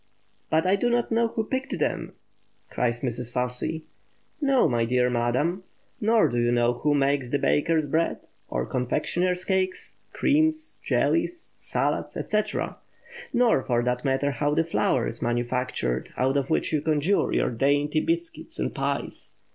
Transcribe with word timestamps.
"But 0.49 0.65
I 0.65 0.75
don't 0.75 1.11
know 1.11 1.27
who 1.27 1.43
picked 1.43 1.77
them!" 1.77 2.13
cries 2.71 3.01
Mrs. 3.01 3.31
Fussy. 3.31 3.85
No, 4.41 4.67
my 4.67 4.83
dear 4.83 5.11
madam! 5.11 5.63
nor 5.99 6.27
do 6.27 6.39
you 6.39 6.51
know 6.51 6.73
who 6.73 6.95
makes 6.95 7.29
the 7.29 7.37
baker's 7.37 7.87
bread, 7.87 8.17
or 8.49 8.65
confectioner's 8.65 9.45
cakes, 9.45 9.97
creams, 10.11 10.81
jellies, 10.83 11.53
salads, 11.55 12.17
etc. 12.17 12.77
Nor, 13.31 13.61
for 13.61 13.83
that 13.83 14.03
matter, 14.03 14.31
how 14.31 14.55
the 14.55 14.63
flour 14.63 15.05
is 15.05 15.21
manufactured 15.21 16.11
out 16.17 16.35
of 16.35 16.49
which 16.49 16.73
you 16.73 16.81
conjure 16.81 17.31
your 17.31 17.51
dainty 17.51 17.99
biscuit 17.99 18.57
and 18.57 18.73
pies. 18.73 19.33